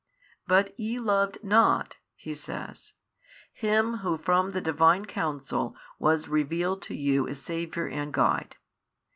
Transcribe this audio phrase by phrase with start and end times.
[0.47, 2.93] But ye loved not (He says)
[3.53, 8.55] Him Who from the Divine counsel was revealed to you as Saviour and Guide.